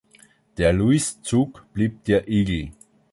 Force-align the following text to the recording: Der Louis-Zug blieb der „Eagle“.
Der 0.57 0.73
Louis-Zug 0.73 1.63
blieb 1.75 2.05
der 2.05 2.27
„Eagle“. 2.27 2.71